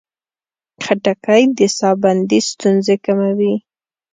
خټکی 0.83 1.43
د 1.57 1.59
ساه 1.77 1.95
بندي 2.03 2.39
ستونزې 2.51 2.95
کموي. 3.05 3.55